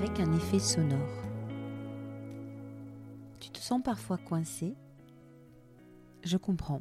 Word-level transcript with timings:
avec 0.00 0.18
un 0.18 0.32
effet 0.32 0.58
sonore. 0.58 0.98
Tu 3.38 3.50
te 3.50 3.58
sens 3.58 3.82
parfois 3.84 4.16
coincé? 4.16 4.74
Je 6.24 6.38
comprends. 6.38 6.80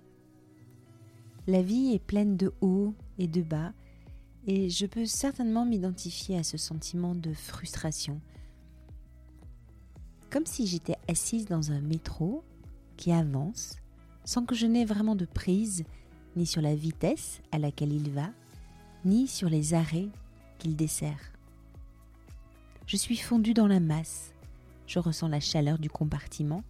La 1.45 1.61
vie 1.61 1.93
est 1.93 1.99
pleine 1.99 2.37
de 2.37 2.53
hauts 2.61 2.93
et 3.17 3.27
de 3.27 3.41
bas 3.41 3.73
et 4.47 4.69
je 4.69 4.85
peux 4.85 5.05
certainement 5.05 5.65
m'identifier 5.65 6.37
à 6.37 6.43
ce 6.43 6.55
sentiment 6.55 7.13
de 7.13 7.33
frustration. 7.33 8.21
Comme 10.29 10.45
si 10.45 10.65
j'étais 10.65 10.95
assise 11.09 11.45
dans 11.45 11.73
un 11.73 11.81
métro 11.81 12.45
qui 12.95 13.11
avance 13.11 13.75
sans 14.23 14.45
que 14.45 14.55
je 14.55 14.65
n'ai 14.65 14.85
vraiment 14.85 15.15
de 15.15 15.25
prise 15.25 15.83
ni 16.37 16.45
sur 16.45 16.61
la 16.61 16.75
vitesse 16.75 17.41
à 17.51 17.59
laquelle 17.59 17.91
il 17.91 18.11
va, 18.11 18.29
ni 19.03 19.27
sur 19.27 19.49
les 19.49 19.73
arrêts 19.73 20.07
qu'il 20.57 20.77
dessert. 20.77 21.33
Je 22.89 22.97
suis 22.97 23.17
fondue 23.17 23.53
dans 23.53 23.67
la 23.67 23.79
masse, 23.79 24.33
je 24.87 24.97
ressens 24.97 25.27
la 25.27 25.39
chaleur 25.39 25.77
du 25.77 25.91
compartiment, 25.91 26.63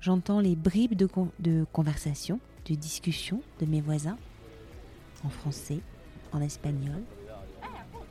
j'entends 0.00 0.40
les 0.40 0.56
bribes 0.56 0.94
de, 0.94 1.06
de 1.40 1.66
conversation, 1.74 2.40
de 2.64 2.74
discussion 2.74 3.42
de 3.60 3.66
mes 3.66 3.82
voisins, 3.82 4.16
en 5.24 5.28
français, 5.28 5.80
en 6.32 6.40
espagnol, 6.40 7.02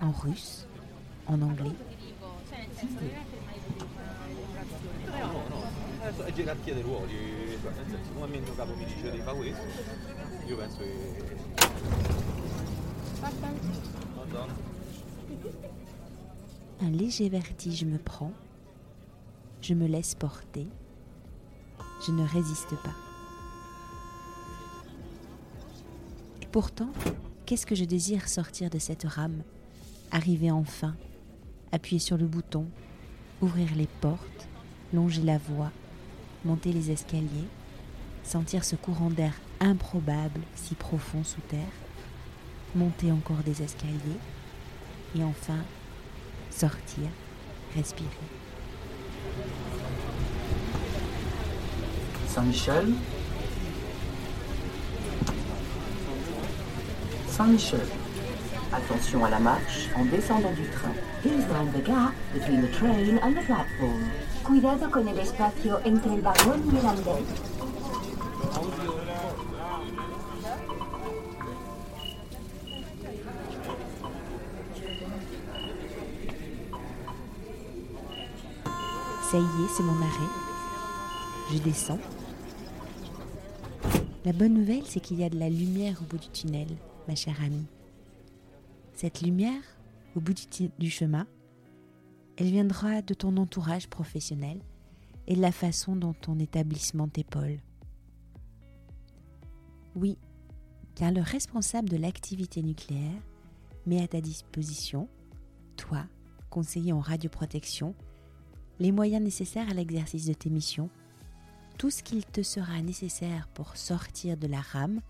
en 0.01 0.11
russe, 0.11 0.67
en 1.25 1.41
anglais. 1.41 1.71
Un 16.79 16.91
léger 16.91 17.27
vertige 17.27 17.85
me 17.85 17.97
prend, 17.97 18.31
je 19.61 19.73
me 19.73 19.87
laisse 19.87 20.13
porter, 20.13 20.67
je 22.05 22.11
ne 22.11 22.23
résiste 22.23 22.75
pas. 22.83 22.95
Et 26.43 26.45
pourtant, 26.45 26.89
qu'est-ce 27.47 27.65
que 27.65 27.73
je 27.73 27.83
désire 27.83 28.29
sortir 28.29 28.69
de 28.69 28.77
cette 28.77 29.05
rame, 29.05 29.41
arriver 30.11 30.51
enfin, 30.51 30.95
appuyer 31.71 31.99
sur 31.99 32.15
le 32.15 32.27
bouton, 32.27 32.67
ouvrir 33.41 33.73
les 33.75 33.89
portes, 33.99 34.47
longer 34.93 35.23
la 35.23 35.39
voie, 35.39 35.71
monter 36.45 36.71
les 36.71 36.91
escaliers, 36.91 37.49
sentir 38.23 38.63
ce 38.63 38.75
courant 38.75 39.09
d'air 39.09 39.33
improbable 39.59 40.41
si 40.53 40.75
profond 40.75 41.23
sous 41.23 41.41
terre, 41.41 41.59
monter 42.75 43.11
encore 43.11 43.41
des 43.43 43.63
escaliers 43.63 44.19
et 45.15 45.23
enfin 45.23 45.57
sortir, 46.57 47.09
respirer. 47.75 48.09
Saint-Michel. 52.27 52.93
Saint-Michel. 57.27 57.79
Attention 58.73 59.23
à 59.23 59.29
la 59.29 59.39
marche 59.39 59.89
en 59.95 60.05
descendant 60.05 60.51
du 60.53 60.67
train. 60.69 60.93
Please 61.21 61.45
mind 61.47 61.71
the 61.73 61.85
gap 61.85 62.13
between 62.33 62.61
the 62.61 62.71
train 62.71 63.19
and 63.21 63.35
the 63.35 63.45
platform. 63.45 64.09
Cuidado 64.43 64.89
con 64.89 65.07
el 65.07 65.19
espacio 65.19 65.79
entre 65.85 66.15
el 66.15 66.21
vagón 66.21 66.63
y 66.73 66.77
el 66.79 66.85
andén. 66.87 67.56
Ça 79.29 79.37
y 79.37 79.41
est, 79.41 79.67
c'est 79.75 79.83
mon 79.83 80.01
arrêt. 80.01 80.29
Je 81.51 81.57
descends. 81.57 81.99
La 84.23 84.31
bonne 84.31 84.53
nouvelle, 84.53 84.85
c'est 84.85 85.01
qu'il 85.01 85.19
y 85.19 85.25
a 85.25 85.29
de 85.29 85.37
la 85.37 85.49
lumière 85.49 86.01
au 86.01 86.05
bout 86.05 86.17
du 86.17 86.29
tunnel, 86.29 86.69
ma 87.09 87.15
chère 87.15 87.43
amie. 87.43 87.65
Cette 88.93 89.21
lumière, 89.21 89.61
au 90.15 90.21
bout 90.21 90.33
du, 90.33 90.69
du 90.79 90.89
chemin, 90.89 91.27
elle 92.37 92.51
viendra 92.51 93.01
de 93.01 93.13
ton 93.13 93.35
entourage 93.35 93.89
professionnel 93.89 94.61
et 95.27 95.35
de 95.35 95.41
la 95.41 95.51
façon 95.51 95.97
dont 95.97 96.13
ton 96.13 96.39
établissement 96.39 97.09
t'épaule. 97.09 97.59
Oui, 99.93 100.17
car 100.95 101.11
le 101.11 101.21
responsable 101.21 101.89
de 101.89 101.97
l'activité 101.97 102.63
nucléaire 102.63 103.21
met 103.87 104.01
à 104.01 104.07
ta 104.07 104.21
disposition, 104.21 105.09
toi, 105.75 106.05
conseiller 106.49 106.93
en 106.93 107.01
radioprotection, 107.01 107.93
les 108.79 108.91
moyens 108.91 109.23
nécessaires 109.23 109.69
à 109.69 109.73
l'exercice 109.73 110.25
de 110.25 110.33
tes 110.33 110.49
missions, 110.49 110.89
tout 111.77 111.89
ce 111.89 112.03
qu'il 112.03 112.25
te 112.25 112.43
sera 112.43 112.81
nécessaire 112.81 113.47
pour 113.53 113.77
sortir 113.77 114.37
de 114.37 114.47
la 114.47 114.61
rame 114.61 115.01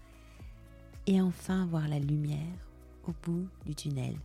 et 1.06 1.22
enfin 1.22 1.66
voir 1.66 1.88
la 1.88 2.00
lumière 2.00 2.40
au 3.08 3.14
bout 3.24 3.48
du 3.66 3.74
tunnel. 3.74 4.16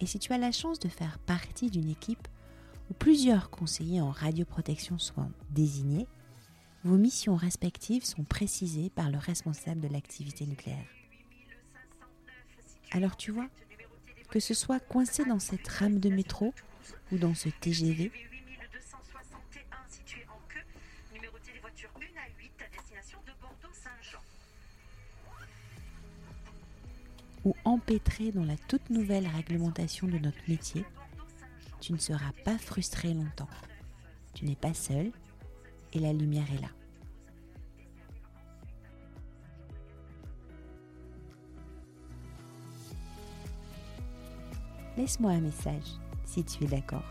Et 0.00 0.06
si 0.06 0.18
tu 0.18 0.32
as 0.32 0.38
la 0.38 0.52
chance 0.52 0.78
de 0.78 0.88
faire 0.88 1.18
partie 1.18 1.70
d'une 1.70 1.90
équipe 1.90 2.26
où 2.90 2.94
plusieurs 2.94 3.50
conseillers 3.50 4.00
en 4.00 4.10
radioprotection 4.10 4.98
sont 4.98 5.30
désignés, 5.50 6.06
vos 6.84 6.96
missions 6.96 7.36
respectives 7.36 8.04
sont 8.04 8.24
précisées 8.24 8.90
par 8.90 9.10
le 9.10 9.18
responsable 9.18 9.80
de 9.80 9.88
l'activité 9.88 10.46
nucléaire. 10.46 10.86
Alors 12.92 13.16
tu 13.16 13.30
vois, 13.30 13.48
que 14.30 14.40
ce 14.40 14.54
soit 14.54 14.80
coincé 14.80 15.24
dans 15.24 15.38
cette 15.38 15.68
rame 15.68 15.98
de 15.98 16.08
métro 16.08 16.54
ou 17.12 17.18
dans 17.18 17.34
ce 17.34 17.48
TGV, 17.48 18.10
ou 27.44 27.54
empêtré 27.64 28.32
dans 28.32 28.44
la 28.44 28.56
toute 28.56 28.90
nouvelle 28.90 29.26
réglementation 29.26 30.06
de 30.06 30.18
notre 30.18 30.38
métier, 30.48 30.84
tu 31.80 31.92
ne 31.92 31.98
seras 31.98 32.32
pas 32.44 32.58
frustré 32.58 33.14
longtemps. 33.14 33.48
Tu 34.34 34.44
n'es 34.44 34.56
pas 34.56 34.74
seul 34.74 35.10
et 35.92 35.98
la 35.98 36.12
lumière 36.12 36.46
est 36.52 36.60
là. 36.60 36.68
Laisse-moi 44.96 45.30
un 45.30 45.40
message 45.40 45.98
si 46.30 46.44
tu 46.44 46.64
es 46.64 46.68
d'accord. 46.68 47.02